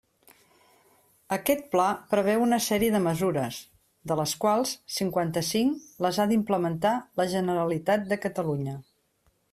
Aquest 1.35 1.59
pla 1.75 1.89
preveu 2.13 2.45
una 2.45 2.59
sèrie 2.69 2.95
de 2.95 3.03
mesures, 3.09 3.59
de 4.13 4.19
les 4.21 4.35
quals 4.47 4.73
cinquanta-cinc 4.97 5.85
les 6.07 6.21
ha 6.25 6.29
d'implementar 6.33 6.99
la 7.23 7.29
Generalitat 7.39 8.09
de 8.15 8.21
Catalunya. 8.27 8.79